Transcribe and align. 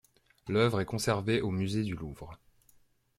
L’œuvre 0.47 0.81
est 0.81 0.85
conservée 0.85 1.41
au 1.41 1.51
musée 1.51 1.83
du 1.83 1.93
Louvre. 1.93 2.39